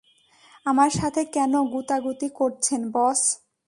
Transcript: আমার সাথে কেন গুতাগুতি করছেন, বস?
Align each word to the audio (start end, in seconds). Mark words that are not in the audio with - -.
আমার 0.65 0.91
সাথে 0.91 1.21
কেন 1.35 1.53
গুতাগুতি 1.73 2.27
করছেন, 2.39 2.81
বস? 2.93 3.21